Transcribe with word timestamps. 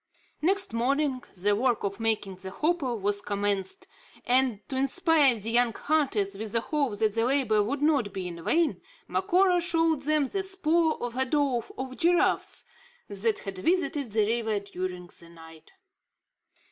Next 0.41 0.73
morning, 0.73 1.21
the 1.35 1.55
work 1.55 1.83
of 1.83 1.99
making 1.99 2.37
the 2.37 2.49
hopo 2.49 2.95
was 2.95 3.21
commenced; 3.21 3.85
and 4.25 4.59
to 4.67 4.75
inspire 4.75 5.35
the 5.37 5.51
young 5.51 5.75
hunters 5.75 6.35
with 6.35 6.53
the 6.53 6.59
hope 6.61 6.97
that 6.97 7.13
the 7.13 7.23
labour 7.23 7.61
would 7.61 7.83
not 7.83 8.11
be 8.11 8.27
in 8.27 8.43
vain, 8.43 8.81
Macora 9.07 9.61
showed 9.61 10.01
them 10.01 10.25
the 10.25 10.41
spoor 10.41 10.97
of 11.03 11.15
a 11.15 11.25
drove 11.25 11.71
of 11.77 11.99
giraffes 11.99 12.63
that 13.09 13.37
had 13.45 13.59
visited 13.59 14.09
the 14.09 14.25
river 14.25 14.59
during 14.59 15.07
the 15.19 15.29
night. 15.29 15.71